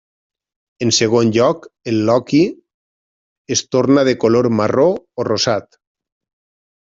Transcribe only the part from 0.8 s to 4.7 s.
En segon lloc, el loqui es torna de color